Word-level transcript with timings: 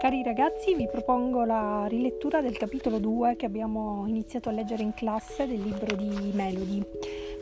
Cari 0.00 0.22
ragazzi, 0.22 0.74
vi 0.74 0.88
propongo 0.90 1.44
la 1.44 1.84
rilettura 1.84 2.40
del 2.40 2.56
capitolo 2.56 2.98
2 2.98 3.36
che 3.36 3.44
abbiamo 3.44 4.06
iniziato 4.06 4.48
a 4.48 4.52
leggere 4.52 4.82
in 4.82 4.94
classe 4.94 5.46
del 5.46 5.60
libro 5.60 5.94
di 5.94 6.30
Melody, 6.32 6.82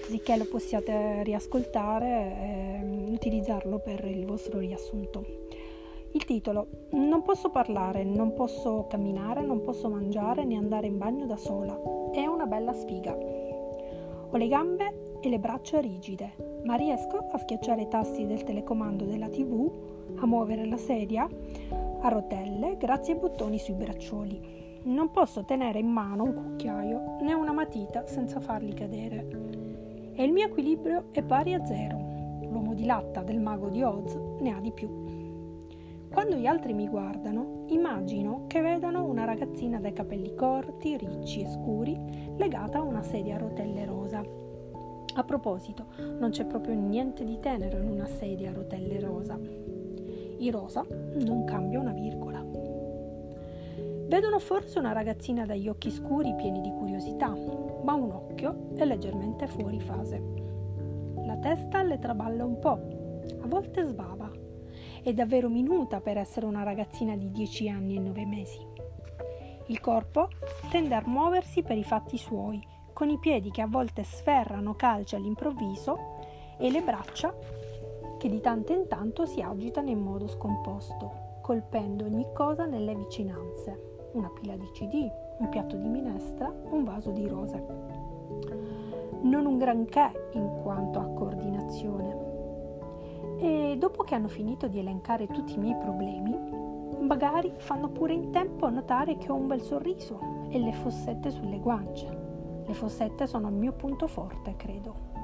così 0.03 0.19
che 0.19 0.37
lo 0.37 0.45
possiate 0.45 1.23
riascoltare 1.23 2.09
e 2.09 3.11
utilizzarlo 3.13 3.79
per 3.79 4.05
il 4.07 4.27
vostro 4.27 4.59
riassunto. 4.59 5.25
Il 6.11 6.25
titolo 6.25 6.89
Non 6.91 7.23
posso 7.23 7.51
parlare, 7.51 8.03
non 8.03 8.35
posso 8.35 8.89
camminare, 8.89 9.41
non 9.41 9.63
posso 9.63 9.89
mangiare 9.89 10.45
né 10.45 10.57
andare 10.57 10.89
in 10.89 10.99
bagno 10.99 11.27
da 11.27 11.37
sola. 11.37 11.81
È 12.11 12.27
una 12.27 12.47
bella 12.47 12.73
sfiga. 12.73 13.17
Ho 13.17 14.37
le 14.37 14.49
gambe 14.49 15.19
e 15.21 15.29
le 15.29 15.39
braccia 15.39 15.79
rigide, 15.79 16.33
ma 16.65 16.75
riesco 16.75 17.19
a 17.31 17.39
schiacciare 17.39 17.83
i 17.83 17.89
tasti 17.89 18.27
del 18.27 18.43
telecomando 18.43 19.05
della 19.05 19.29
TV, 19.29 19.71
a 20.17 20.27
muovere 20.27 20.67
la 20.67 20.77
sedia, 20.77 21.29
a 22.01 22.09
rotelle 22.09 22.77
grazie 22.77 23.15
ai 23.15 23.21
bottoni 23.21 23.59
sui 23.59 23.75
braccioli. 23.75 24.81
Non 24.85 25.11
posso 25.11 25.45
tenere 25.45 25.79
in 25.79 25.89
mano 25.89 26.25
un 26.25 26.35
cucchiaio 26.35 27.19
né 27.23 27.33
una 27.33 27.53
matita 27.53 28.07
senza 28.07 28.41
farli 28.41 28.73
cadere. 28.73 29.27
E 30.15 30.25
il 30.25 30.33
mio 30.33 30.47
equilibrio 30.47 31.07
è 31.13 31.23
pari 31.23 31.55
a 31.55 31.65
zero. 31.65 31.97
L'uomo 32.43 32.75
di 32.75 32.85
latta 32.85 33.23
del 33.23 33.41
mago 33.41 33.69
di 33.69 33.83
Oz 33.83 34.15
ne 34.41 34.55
ha 34.55 34.61
di 34.61 34.73
più. 34.73 34.89
Quando 36.11 36.37
gli 36.37 36.47
altri 36.47 36.73
mi 36.73 36.89
guardano, 36.89 37.65
immagino 37.69 38.45
che 38.47 38.61
vedano 38.61 39.05
una 39.05 39.25
ragazzina 39.25 39.79
dai 39.79 39.93
capelli 39.93 40.35
corti, 40.35 40.97
ricci 40.97 41.43
e 41.43 41.49
scuri, 41.49 42.35
legata 42.37 42.79
a 42.79 42.83
una 42.83 43.03
sedia 43.03 43.35
a 43.35 43.39
rotelle 43.39 43.85
rosa. 43.85 44.25
A 45.15 45.25
proposito, 45.25 45.87
non 46.19 46.31
c'è 46.31 46.47
proprio 46.47 46.75
niente 46.75 47.25
di 47.25 47.39
tenero 47.41 47.79
in 47.79 47.89
una 47.91 48.07
sedia 48.07 48.51
a 48.51 48.55
rotelle 48.55 49.01
rosa. 49.01 49.39
Il 50.39 50.53
rosa 50.53 50.85
non 50.89 51.45
cambia 51.45 51.81
una 51.81 51.93
virgola. 51.93 52.45
Vedono 54.09 54.39
forse 54.39 54.79
una 54.79 54.93
ragazzina 54.93 55.45
dagli 55.45 55.69
occhi 55.69 55.91
scuri 55.91 56.35
pieni 56.35 56.61
di 56.61 56.71
curiosità, 56.71 57.29
ma 57.83 57.95
un 57.95 58.11
occhio 58.11 58.71
è 58.77 58.85
leggermente 58.85 59.47
fuori 59.47 59.81
fase. 59.81 60.23
La 61.27 61.37
testa 61.37 61.83
le 61.83 61.99
traballa 61.99 62.45
un 62.45 62.59
po', 62.59 62.79
a 63.43 63.47
volte 63.47 63.85
sbava. 63.85 64.31
È 65.03 65.13
davvero 65.13 65.49
minuta 65.49 66.01
per 66.01 66.17
essere 66.17 66.47
una 66.47 66.63
ragazzina 66.63 67.17
di 67.17 67.31
10 67.31 67.69
anni 67.69 67.97
e 67.97 68.01
9 68.01 68.25
mesi. 68.25 68.59
Il 69.67 69.81
corpo 69.81 70.29
tende 70.71 70.95
a 70.95 71.03
muoversi 71.05 71.63
per 71.63 71.77
i 71.77 71.85
fatti 71.85 72.17
suoi, 72.17 72.65
con 72.95 73.11
i 73.11 73.19
piedi 73.19 73.51
che 73.51 73.61
a 73.61 73.67
volte 73.67 74.05
sferrano 74.05 74.75
calci 74.75 75.15
all'improvviso 75.15 76.17
e 76.59 76.71
le 76.71 76.81
braccia 76.81 77.35
che 78.19 78.29
di 78.29 78.41
tanto 78.41 78.73
in 78.73 78.89
tanto 78.89 79.25
si 79.27 79.41
agitano 79.41 79.91
in 79.91 80.01
modo 80.01 80.27
scomposto, 80.27 81.39
colpendo 81.41 82.05
ogni 82.05 82.27
cosa 82.35 82.67
nelle 82.67 82.95
vicinanze. 82.95 84.11
Una 84.13 84.29
pila 84.29 84.57
di 84.57 84.69
CD, 84.73 85.09
un 85.39 85.49
piatto 85.49 85.77
di 85.77 85.89
minestra, 85.89 86.53
un 86.71 86.83
vaso 86.85 87.11
di 87.11 87.27
rose. 87.29 87.65
Non 89.23 89.47
un 89.47 89.57
granché 89.57 90.31
in 90.33 90.61
quanto 90.63 90.99
a 90.99 91.07
coordinazione. 91.07 92.27
E 93.39 93.77
dopo 93.79 94.03
che 94.03 94.17
hanno 94.17 94.29
finito 94.29 94.67
di 94.67 94.81
elencare 94.81 95.29
tutti 95.29 95.55
i 95.55 95.59
miei 95.59 95.77
problemi, 95.77 96.37
magari 97.01 97.53
fanno 97.59 97.89
pure 97.89 98.15
in 98.15 98.33
tempo 98.33 98.67
a 98.67 98.71
notare 98.71 99.17
che 99.17 99.31
ho 99.31 99.37
un 99.37 99.47
bel 99.47 99.63
sorriso 99.63 100.19
e 100.49 100.59
le 100.59 100.73
fossette 100.73 101.31
sulle 101.31 101.61
guance. 101.61 102.27
Le 102.67 102.75
fossette 102.75 103.29
sono 103.29 103.49
il 103.49 103.55
mio 103.55 103.73
punto 103.73 104.09
forte, 104.09 104.57
credo. 104.57 105.18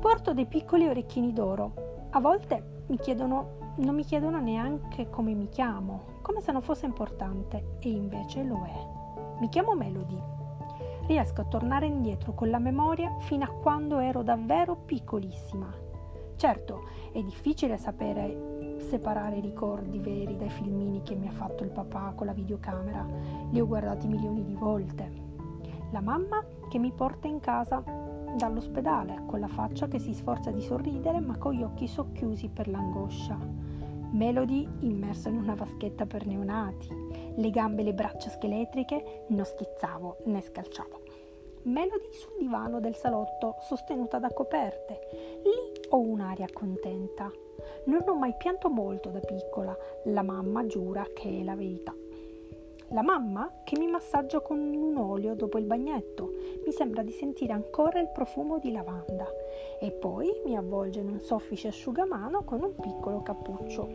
Porto 0.00 0.32
dei 0.32 0.46
piccoli 0.46 0.88
orecchini 0.88 1.34
d'oro. 1.34 2.08
A 2.12 2.20
volte 2.20 2.84
mi 2.86 2.96
chiedono, 2.96 3.74
non 3.76 3.94
mi 3.94 4.02
chiedono 4.02 4.40
neanche 4.40 5.10
come 5.10 5.34
mi 5.34 5.50
chiamo, 5.50 6.20
come 6.22 6.40
se 6.40 6.52
non 6.52 6.62
fosse 6.62 6.86
importante, 6.86 7.76
e 7.80 7.90
invece 7.90 8.42
lo 8.42 8.64
è. 8.64 9.38
Mi 9.40 9.50
chiamo 9.50 9.74
Melody. 9.74 10.18
Riesco 11.06 11.42
a 11.42 11.44
tornare 11.44 11.84
indietro 11.84 12.32
con 12.32 12.48
la 12.48 12.58
memoria 12.58 13.14
fino 13.18 13.44
a 13.44 13.48
quando 13.48 13.98
ero 13.98 14.22
davvero 14.22 14.74
piccolissima. 14.74 15.70
Certo, 16.34 16.84
è 17.12 17.20
difficile 17.22 17.76
sapere 17.76 18.78
separare 18.78 19.36
i 19.36 19.42
ricordi 19.42 19.98
veri 19.98 20.34
dai 20.38 20.48
filmini 20.48 21.02
che 21.02 21.14
mi 21.14 21.28
ha 21.28 21.32
fatto 21.32 21.62
il 21.62 21.70
papà 21.70 22.14
con 22.16 22.24
la 22.24 22.32
videocamera. 22.32 23.06
Li 23.50 23.60
ho 23.60 23.66
guardati 23.66 24.08
milioni 24.08 24.44
di 24.44 24.54
volte. 24.54 25.12
La 25.90 26.00
mamma 26.00 26.42
che 26.70 26.78
mi 26.78 26.90
porta 26.90 27.28
in 27.28 27.40
casa 27.40 27.82
dall'ospedale, 28.36 29.22
con 29.26 29.40
la 29.40 29.48
faccia 29.48 29.88
che 29.88 29.98
si 29.98 30.12
sforza 30.14 30.50
di 30.50 30.62
sorridere 30.62 31.20
ma 31.20 31.36
con 31.36 31.52
gli 31.52 31.62
occhi 31.62 31.86
socchiusi 31.86 32.48
per 32.48 32.68
l'angoscia. 32.68 33.38
Melody 34.12 34.68
immersa 34.80 35.28
in 35.28 35.36
una 35.36 35.54
vaschetta 35.54 36.06
per 36.06 36.26
neonati, 36.26 36.88
le 37.36 37.50
gambe 37.50 37.82
e 37.82 37.84
le 37.84 37.94
braccia 37.94 38.28
scheletriche, 38.28 39.26
non 39.28 39.44
schizzavo 39.44 40.18
né 40.24 40.40
scalciavo. 40.40 41.00
Melody 41.62 42.12
sul 42.12 42.38
divano 42.38 42.80
del 42.80 42.94
salotto, 42.94 43.56
sostenuta 43.60 44.18
da 44.18 44.32
coperte. 44.32 45.00
Lì 45.44 45.86
ho 45.90 45.98
un'aria 45.98 46.46
contenta. 46.52 47.30
Non 47.84 48.02
ho 48.06 48.14
mai 48.14 48.34
pianto 48.36 48.70
molto 48.70 49.10
da 49.10 49.20
piccola, 49.20 49.76
la 50.04 50.22
mamma 50.22 50.66
giura 50.66 51.04
che 51.14 51.40
è 51.40 51.42
la 51.42 51.54
verità. 51.54 51.94
La 52.92 53.02
mamma 53.02 53.48
che 53.62 53.78
mi 53.78 53.86
massaggia 53.86 54.40
con 54.40 54.58
un 54.58 54.96
olio 54.96 55.36
dopo 55.36 55.58
il 55.58 55.64
bagnetto. 55.64 56.28
Mi 56.66 56.72
sembra 56.72 57.04
di 57.04 57.12
sentire 57.12 57.52
ancora 57.52 58.00
il 58.00 58.08
profumo 58.08 58.58
di 58.58 58.72
lavanda. 58.72 59.28
E 59.80 59.92
poi 59.92 60.28
mi 60.44 60.56
avvolge 60.56 60.98
in 60.98 61.08
un 61.08 61.20
soffice 61.20 61.68
asciugamano 61.68 62.42
con 62.42 62.64
un 62.64 62.74
piccolo 62.74 63.22
cappuccio. 63.22 63.88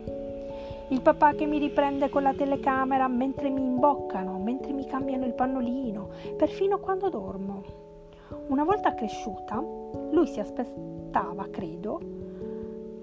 Il 0.88 1.02
papà 1.02 1.34
che 1.34 1.44
mi 1.44 1.58
riprende 1.58 2.08
con 2.08 2.22
la 2.22 2.32
telecamera 2.32 3.06
mentre 3.06 3.50
mi 3.50 3.60
imboccano, 3.60 4.38
mentre 4.38 4.72
mi 4.72 4.86
cambiano 4.86 5.26
il 5.26 5.34
pannolino, 5.34 6.08
perfino 6.34 6.78
quando 6.78 7.10
dormo. 7.10 7.62
Una 8.46 8.64
volta 8.64 8.94
cresciuta, 8.94 9.62
lui 10.10 10.26
si 10.26 10.40
aspettava, 10.40 11.48
credo, 11.50 12.00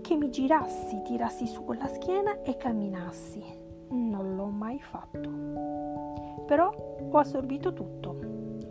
che 0.02 0.16
mi 0.16 0.32
girassi, 0.32 1.04
tirassi 1.04 1.46
su 1.46 1.64
con 1.64 1.78
la 1.78 1.88
schiena 1.88 2.42
e 2.42 2.58
camminassi. 2.58 3.63
Non 3.94 4.36
l'ho 4.36 4.48
mai 4.48 4.80
fatto. 4.80 5.30
Però 6.48 6.74
ho 7.10 7.18
assorbito 7.18 7.74
tutto. 7.74 8.18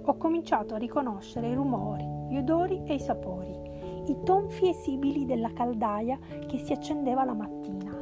Ho 0.05 0.17
cominciato 0.17 0.75
a 0.75 0.79
riconoscere 0.79 1.49
i 1.49 1.55
rumori, 1.55 2.05
gli 2.29 2.39
odori 2.39 2.83
e 2.85 2.95
i 2.95 2.99
sapori, 2.99 3.57
i 4.07 4.17
tonfi 4.25 4.69
e 4.69 4.73
sibili 4.73 5.25
della 5.25 5.53
caldaia 5.53 6.19
che 6.49 6.59
si 6.59 6.73
accendeva 6.73 7.25
la 7.25 7.35
mattina, 7.35 7.97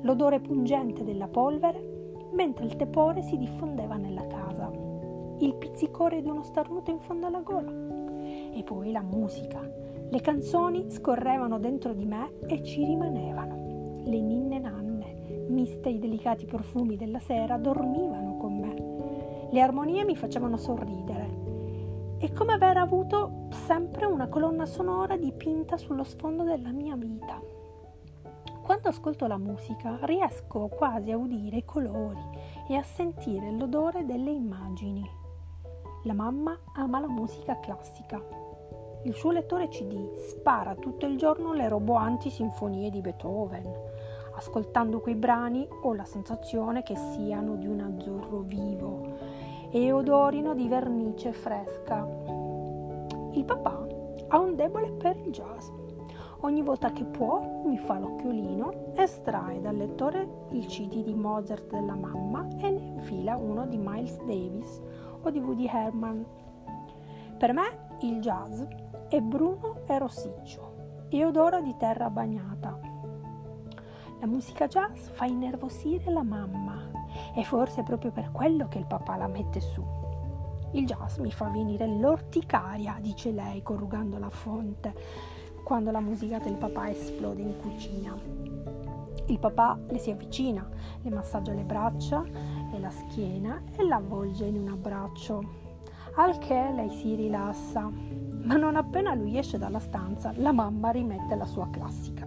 l'odore 0.00 0.40
pungente 0.40 1.04
della 1.04 1.28
polvere 1.28 2.28
mentre 2.32 2.64
il 2.64 2.76
tepore 2.76 3.20
si 3.22 3.36
diffondeva 3.36 3.96
nella 3.96 4.26
casa, 4.26 4.70
il 5.38 5.54
pizzicore 5.56 6.22
di 6.22 6.30
uno 6.30 6.42
starnuto 6.42 6.90
in 6.90 7.00
fondo 7.00 7.26
alla 7.26 7.40
gola 7.40 7.70
e 7.70 8.62
poi 8.64 8.92
la 8.92 9.02
musica. 9.02 9.60
Le 10.08 10.20
canzoni 10.20 10.90
scorrevano 10.90 11.58
dentro 11.58 11.92
di 11.92 12.06
me 12.06 12.32
e 12.46 12.62
ci 12.62 12.84
rimanevano. 12.84 14.02
Le 14.04 14.20
ninne 14.20 14.58
nanne, 14.58 14.85
miste 15.56 15.88
ai 15.88 15.98
delicati 15.98 16.44
profumi 16.44 16.96
della 16.96 17.18
sera, 17.18 17.56
dormivano 17.56 18.36
con 18.36 18.58
me 18.58 18.96
le 19.50 19.60
armonie 19.60 20.04
mi 20.04 20.16
facevano 20.16 20.56
sorridere. 20.56 21.44
È 22.18 22.32
come 22.32 22.54
aver 22.54 22.78
avuto 22.78 23.48
sempre 23.50 24.04
una 24.04 24.28
colonna 24.28 24.66
sonora 24.66 25.16
dipinta 25.16 25.76
sullo 25.76 26.02
sfondo 26.02 26.42
della 26.42 26.70
mia 26.70 26.96
vita. 26.96 27.40
Quando 28.62 28.88
ascolto 28.88 29.26
la 29.26 29.38
musica 29.38 29.98
riesco 30.02 30.66
quasi 30.68 31.12
a 31.12 31.16
udire 31.16 31.58
i 31.58 31.64
colori 31.64 32.20
e 32.68 32.74
a 32.74 32.82
sentire 32.82 33.52
l'odore 33.52 34.04
delle 34.04 34.30
immagini. 34.30 35.08
La 36.02 36.14
mamma 36.14 36.58
ama 36.74 36.98
la 36.98 37.08
musica 37.08 37.60
classica. 37.60 38.20
Il 39.04 39.14
suo 39.14 39.30
lettore 39.30 39.68
CD 39.68 40.16
spara 40.16 40.74
tutto 40.74 41.06
il 41.06 41.16
giorno 41.16 41.52
le 41.52 41.68
roboanti 41.68 42.28
sinfonie 42.28 42.90
di 42.90 43.00
Beethoven. 43.00 43.72
Ascoltando 44.36 45.00
quei 45.00 45.14
brani 45.14 45.66
ho 45.82 45.94
la 45.94 46.04
sensazione 46.04 46.82
che 46.82 46.94
siano 46.94 47.56
di 47.56 47.66
un 47.66 47.80
azzurro 47.80 48.40
vivo 48.40 49.16
e 49.70 49.90
odorino 49.90 50.54
di 50.54 50.68
vernice 50.68 51.32
fresca. 51.32 52.06
Il 53.32 53.44
papà 53.44 53.86
ha 54.28 54.38
un 54.38 54.54
debole 54.54 54.90
per 54.92 55.16
il 55.16 55.32
jazz. 55.32 55.68
Ogni 56.40 56.60
volta 56.60 56.92
che 56.92 57.04
può 57.04 57.62
mi 57.64 57.78
fa 57.78 57.98
l'occhiolino, 57.98 58.92
estrae 58.94 59.60
dal 59.60 59.76
lettore 59.76 60.28
il 60.50 60.66
CD 60.66 61.02
di 61.02 61.14
Mozart 61.14 61.70
della 61.70 61.94
mamma 61.94 62.46
e 62.58 62.70
ne 62.70 62.80
infila 62.80 63.36
uno 63.36 63.66
di 63.66 63.78
Miles 63.78 64.18
Davis 64.18 64.80
o 65.22 65.30
di 65.30 65.38
Woody 65.38 65.66
Herman. 65.66 66.24
Per 67.38 67.52
me 67.54 67.88
il 68.00 68.20
jazz 68.20 68.62
è 69.08 69.18
bruno 69.20 69.78
e 69.86 69.98
rossiccio 69.98 70.74
e 71.08 71.24
odora 71.24 71.60
di 71.60 71.74
terra 71.78 72.10
bagnata. 72.10 72.75
La 74.18 74.26
musica 74.26 74.66
jazz 74.66 75.08
fa 75.08 75.26
innervosire 75.26 76.10
la 76.10 76.22
mamma 76.22 76.90
e 77.34 77.44
forse 77.44 77.82
è 77.82 77.84
proprio 77.84 78.10
per 78.10 78.32
quello 78.32 78.66
che 78.66 78.78
il 78.78 78.86
papà 78.86 79.16
la 79.16 79.26
mette 79.26 79.60
su. 79.60 79.84
Il 80.72 80.86
jazz 80.86 81.18
mi 81.18 81.30
fa 81.30 81.48
venire 81.48 81.86
l'orticaria, 81.86 82.96
dice 83.00 83.30
lei, 83.30 83.62
corrugando 83.62 84.18
la 84.18 84.30
fonte, 84.30 84.94
quando 85.62 85.90
la 85.90 86.00
musica 86.00 86.38
del 86.38 86.56
papà 86.56 86.90
esplode 86.90 87.42
in 87.42 87.56
cucina. 87.58 88.16
Il 89.26 89.38
papà 89.38 89.78
le 89.88 89.98
si 89.98 90.10
avvicina, 90.10 90.66
le 91.02 91.10
massaggia 91.10 91.52
le 91.52 91.64
braccia 91.64 92.24
e 92.72 92.78
la 92.78 92.90
schiena 92.90 93.62
e 93.76 93.84
la 93.84 93.96
avvolge 93.96 94.46
in 94.46 94.56
un 94.56 94.68
abbraccio. 94.68 95.42
Al 96.16 96.38
che 96.38 96.72
lei 96.74 96.90
si 96.90 97.14
rilassa, 97.14 97.90
ma 97.90 98.56
non 98.56 98.76
appena 98.76 99.14
lui 99.14 99.36
esce 99.36 99.58
dalla 99.58 99.80
stanza, 99.80 100.32
la 100.36 100.52
mamma 100.52 100.90
rimette 100.90 101.34
la 101.34 101.44
sua 101.44 101.68
classica. 101.68 102.25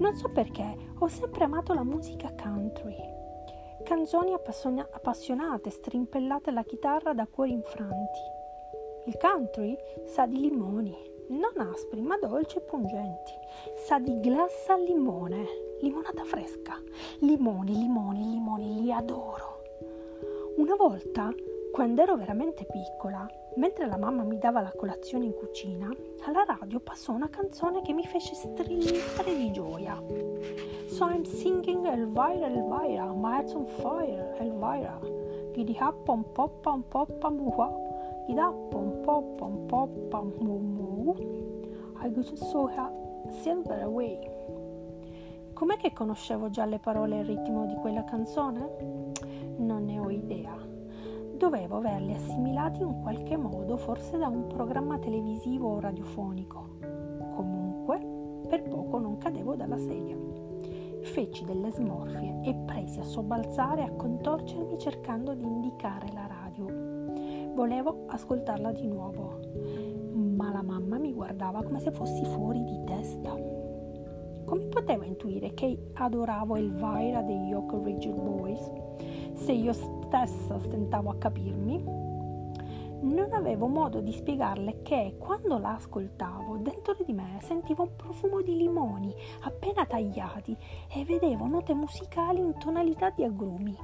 Non 0.00 0.14
so 0.14 0.30
perché, 0.30 0.76
ho 0.98 1.08
sempre 1.08 1.44
amato 1.44 1.74
la 1.74 1.84
musica 1.84 2.32
country. 2.34 2.96
Canzoni 3.84 4.32
appassionate, 4.32 5.68
strimpellate 5.68 6.48
alla 6.48 6.62
chitarra 6.62 7.12
da 7.12 7.26
cuori 7.26 7.52
infranti. 7.52 8.20
Il 9.04 9.18
country 9.18 9.76
sa 10.06 10.24
di 10.24 10.40
limoni, 10.40 10.96
non 11.28 11.66
aspri 11.68 12.00
ma 12.00 12.16
dolci 12.16 12.56
e 12.56 12.62
pungenti. 12.62 13.32
Sa 13.86 13.98
di 13.98 14.18
glassa 14.20 14.72
al 14.72 14.84
limone, 14.84 15.44
limonata 15.82 16.24
fresca. 16.24 16.80
Limoni, 17.18 17.74
limoni, 17.74 18.30
limoni, 18.30 18.80
li 18.80 18.92
adoro. 18.92 19.62
Una 20.56 20.76
volta, 20.76 21.30
quando 21.72 22.02
ero 22.02 22.16
veramente 22.16 22.64
piccola, 22.64 23.28
mentre 23.56 23.86
la 23.86 23.96
mamma 23.96 24.24
mi 24.24 24.38
dava 24.38 24.60
la 24.60 24.72
colazione 24.76 25.26
in 25.26 25.34
cucina, 25.34 25.88
alla 26.24 26.44
radio 26.44 26.80
passò 26.80 27.12
una 27.12 27.28
canzone 27.28 27.80
che 27.82 27.92
mi 27.92 28.04
fece 28.04 28.34
strillare 28.34 29.36
di 29.36 29.52
gioia. 29.52 30.02
So 30.86 31.08
I'm 31.08 31.22
singing 31.22 31.86
Elvira, 31.86 32.46
Elvira, 32.46 33.12
my 33.12 33.36
heart's 33.36 33.54
on 33.54 33.66
fire, 33.66 34.34
Elvira. 34.38 34.98
Giddy 35.52 35.76
up, 35.80 36.04
pom 36.04 36.24
pop, 36.32 36.60
pom 36.60 36.82
pop, 36.88 37.12
pom 37.18 37.36
Giddy 38.26 38.40
up, 38.40 38.70
pom 38.70 39.00
pop, 39.02 39.36
pom 39.36 39.66
pop, 39.66 39.90
pom 40.10 40.32
mu 40.38 41.14
I 42.02 42.08
got 42.10 42.36
so 42.36 42.70
silver 43.42 43.82
away. 43.82 44.18
Com'è 45.52 45.76
che 45.76 45.92
conoscevo 45.92 46.50
già 46.50 46.64
le 46.64 46.78
parole 46.78 47.18
e 47.18 47.20
il 47.20 47.26
ritmo 47.26 47.66
di 47.66 47.74
quella 47.74 48.04
canzone? 48.04 49.14
Non 49.58 49.84
ne 49.84 49.98
ho 49.98 50.08
idea. 50.08 50.69
Dovevo 51.40 51.78
averli 51.78 52.12
assimilati 52.12 52.82
in 52.82 53.00
qualche 53.00 53.34
modo, 53.34 53.78
forse 53.78 54.18
da 54.18 54.28
un 54.28 54.46
programma 54.46 54.98
televisivo 54.98 55.70
o 55.70 55.80
radiofonico. 55.80 56.76
Comunque, 57.34 57.98
per 58.46 58.62
poco 58.64 58.98
non 58.98 59.16
cadevo 59.16 59.54
dalla 59.54 59.78
sedia. 59.78 60.18
Feci 61.00 61.46
delle 61.46 61.70
smorfie 61.70 62.42
e 62.44 62.54
presi 62.66 63.00
a 63.00 63.04
sobbalzare 63.04 63.80
e 63.80 63.84
a 63.84 63.90
contorcermi 63.92 64.76
cercando 64.76 65.32
di 65.32 65.42
indicare 65.42 66.12
la 66.12 66.26
radio. 66.26 66.66
Volevo 67.54 68.04
ascoltarla 68.08 68.72
di 68.72 68.86
nuovo, 68.86 69.40
ma 70.12 70.52
la 70.52 70.62
mamma 70.62 70.98
mi 70.98 71.14
guardava 71.14 71.62
come 71.62 71.80
se 71.80 71.90
fossi 71.90 72.22
fuori 72.22 72.62
di 72.64 72.84
testa. 72.84 73.34
Come 74.44 74.64
poteva 74.66 75.06
intuire 75.06 75.54
che 75.54 75.90
adoravo 75.94 76.56
Elvira 76.56 77.22
degli 77.22 77.54
Oak 77.54 77.82
Ridge 77.82 78.10
Boys 78.10 78.70
se 79.32 79.52
io 79.52 79.72
stessa 80.10 80.58
stentavo 80.58 81.10
a 81.10 81.14
capirmi? 81.14 81.84
Non 83.02 83.28
avevo 83.32 83.68
modo 83.68 84.00
di 84.00 84.12
spiegarle 84.12 84.82
che 84.82 85.14
quando 85.18 85.56
la 85.58 85.76
ascoltavo 85.76 86.56
dentro 86.56 86.96
di 87.06 87.12
me 87.12 87.38
sentivo 87.42 87.84
un 87.84 87.94
profumo 87.94 88.42
di 88.42 88.56
limoni 88.56 89.14
appena 89.42 89.86
tagliati 89.86 90.56
e 90.92 91.04
vedevo 91.04 91.46
note 91.46 91.74
musicali 91.74 92.40
in 92.40 92.58
tonalità 92.58 93.10
di 93.10 93.22
agrumi. 93.22 93.78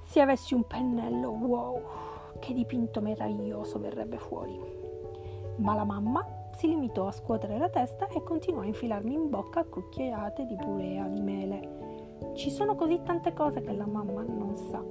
Se 0.00 0.22
avessi 0.22 0.54
un 0.54 0.66
pennello, 0.66 1.28
wow, 1.28 1.82
che 2.38 2.54
dipinto 2.54 3.02
meraviglioso 3.02 3.78
verrebbe 3.78 4.16
fuori. 4.16 4.58
Ma 5.56 5.74
la 5.74 5.84
mamma 5.84 6.26
si 6.54 6.66
limitò 6.66 7.08
a 7.08 7.12
scuotere 7.12 7.58
la 7.58 7.68
testa 7.68 8.08
e 8.08 8.22
continuò 8.22 8.62
a 8.62 8.66
infilarmi 8.66 9.12
in 9.12 9.28
bocca 9.28 9.64
cucchiaiate 9.64 10.46
di 10.46 10.56
purea 10.56 11.06
di 11.08 11.20
mele. 11.20 11.85
Ci 12.34 12.50
sono 12.50 12.74
così 12.74 13.00
tante 13.02 13.32
cose 13.32 13.60
che 13.60 13.72
la 13.72 13.86
mamma 13.86 14.22
non 14.22 14.56
sa. 14.56 14.82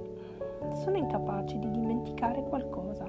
Sono 0.82 0.96
incapace 0.96 1.58
di 1.58 1.70
dimenticare 1.70 2.42
qualcosa. 2.42 3.04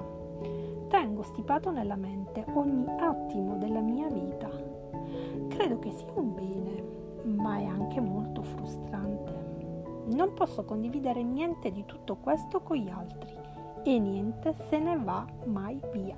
Tengo 0.88 1.22
stipato 1.22 1.70
nella 1.70 1.96
mente 1.96 2.44
ogni 2.54 2.86
attimo 2.98 3.56
della 3.56 3.80
mia 3.80 4.08
vita. 4.08 4.48
Credo 5.48 5.78
che 5.78 5.90
sia 5.90 6.12
un 6.14 6.34
bene, 6.34 6.82
ma 7.24 7.58
è 7.58 7.64
anche 7.64 8.00
molto 8.00 8.42
frustrante. 8.42 9.46
Non 10.06 10.32
posso 10.34 10.64
condividere 10.64 11.22
niente 11.22 11.70
di 11.70 11.84
tutto 11.84 12.16
questo 12.16 12.60
con 12.60 12.76
gli 12.76 12.88
altri 12.88 13.36
e 13.82 13.98
niente 13.98 14.54
se 14.68 14.78
ne 14.78 14.96
va 14.96 15.26
mai 15.44 15.80
via. 15.92 16.16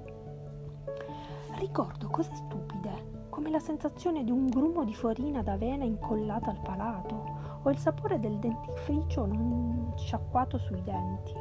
Ricordo 1.58 2.08
cose 2.08 2.35
stupide, 2.35 3.26
come 3.29 3.50
la 3.50 3.58
sensazione 3.58 4.25
di 4.25 4.31
un 4.31 4.46
grumo 4.46 4.85
di 4.85 4.94
farina 4.94 5.43
d'avena 5.43 5.85
incollata 5.85 6.50
al 6.50 6.61
palato 6.62 7.19
o 7.62 7.70
il 7.70 7.78
sapore 7.78 8.18
del 8.18 8.38
dentifricio 8.38 9.26
non 9.26 9.92
sciacquato 9.96 10.58
sui 10.58 10.82
denti. 10.82 11.34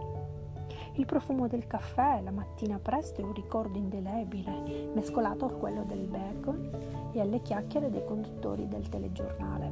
Il 0.93 1.05
profumo 1.05 1.47
del 1.47 1.65
caffè 1.65 2.19
la 2.21 2.31
mattina 2.31 2.77
presto 2.77 3.21
è 3.21 3.23
un 3.23 3.33
ricordo 3.33 3.77
indelebile, 3.77 4.91
mescolato 4.93 5.45
a 5.45 5.51
quello 5.51 5.83
del 5.83 6.05
bacon 6.07 6.69
e 7.13 7.21
alle 7.21 7.41
chiacchiere 7.41 7.89
dei 7.89 8.03
conduttori 8.03 8.67
del 8.67 8.89
telegiornale. 8.89 9.71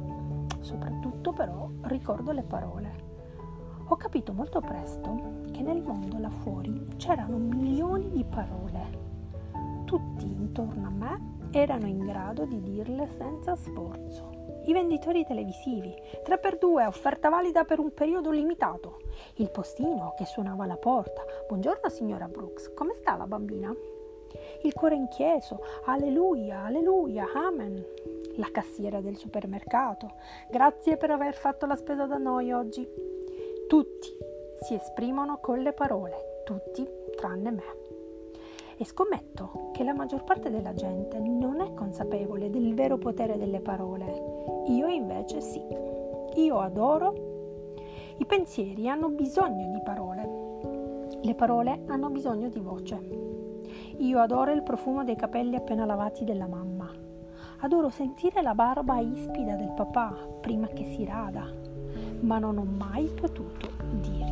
Soprattutto 0.60 1.32
però 1.32 1.68
ricordo 1.82 2.32
le 2.32 2.42
parole. 2.42 3.06
Ho 3.88 3.96
capito 3.96 4.32
molto 4.32 4.60
presto 4.60 5.42
che 5.52 5.62
nel 5.62 5.82
mondo 5.82 6.18
là 6.18 6.30
fuori 6.30 6.86
c'erano 6.96 7.36
milioni 7.36 8.10
di 8.10 8.24
parole. 8.24 9.06
Tutti 9.84 10.26
intorno 10.26 10.86
a 10.86 10.90
me 10.90 11.36
erano 11.50 11.86
in 11.86 11.98
grado 12.04 12.44
di 12.44 12.60
dirle 12.62 13.08
senza 13.08 13.54
sforzo. 13.54 14.37
I 14.68 14.72
venditori 14.74 15.24
televisivi, 15.24 15.94
3x2, 16.26 16.86
offerta 16.86 17.30
valida 17.30 17.64
per 17.64 17.78
un 17.78 17.94
periodo 17.94 18.30
limitato. 18.30 18.98
Il 19.36 19.50
postino 19.50 20.12
che 20.14 20.26
suonava 20.26 20.64
alla 20.64 20.76
porta. 20.76 21.24
Buongiorno 21.46 21.88
signora 21.88 22.28
Brooks, 22.28 22.74
come 22.74 22.92
sta 22.92 23.16
la 23.16 23.26
bambina? 23.26 23.74
Il 24.64 24.74
cuore 24.74 24.94
inchieso, 24.94 25.60
alleluia, 25.86 26.64
alleluia, 26.64 27.32
amen. 27.32 27.82
La 28.36 28.50
cassiera 28.52 29.00
del 29.00 29.16
supermercato, 29.16 30.12
grazie 30.50 30.98
per 30.98 31.12
aver 31.12 31.32
fatto 31.32 31.64
la 31.64 31.74
spesa 31.74 32.04
da 32.04 32.18
noi 32.18 32.52
oggi. 32.52 32.86
Tutti 33.68 34.14
si 34.60 34.74
esprimono 34.74 35.38
con 35.40 35.62
le 35.62 35.72
parole, 35.72 36.42
tutti 36.44 36.86
tranne 37.16 37.50
me 37.52 37.87
e 38.80 38.84
scommetto 38.84 39.70
che 39.72 39.82
la 39.82 39.92
maggior 39.92 40.22
parte 40.22 40.50
della 40.50 40.72
gente 40.72 41.18
non 41.18 41.60
è 41.60 41.74
consapevole 41.74 42.48
del 42.48 42.74
vero 42.74 42.96
potere 42.96 43.36
delle 43.36 43.60
parole. 43.60 44.62
Io 44.68 44.86
invece 44.86 45.40
sì. 45.40 45.60
Io 46.36 46.60
adoro. 46.60 47.74
I 48.18 48.24
pensieri 48.24 48.88
hanno 48.88 49.08
bisogno 49.08 49.72
di 49.72 49.82
parole. 49.82 50.46
Le 51.20 51.34
parole 51.34 51.82
hanno 51.86 52.08
bisogno 52.10 52.48
di 52.48 52.60
voce. 52.60 53.00
Io 53.98 54.20
adoro 54.20 54.52
il 54.52 54.62
profumo 54.62 55.02
dei 55.02 55.16
capelli 55.16 55.56
appena 55.56 55.84
lavati 55.84 56.24
della 56.24 56.46
mamma. 56.46 56.88
Adoro 57.60 57.88
sentire 57.88 58.40
la 58.42 58.54
barba 58.54 59.00
ispida 59.00 59.54
del 59.54 59.72
papà 59.74 60.16
prima 60.40 60.68
che 60.68 60.84
si 60.84 61.04
rada, 61.04 61.50
ma 62.20 62.38
non 62.38 62.58
ho 62.58 62.64
mai 62.64 63.06
potuto 63.06 63.70
dire. 64.00 64.27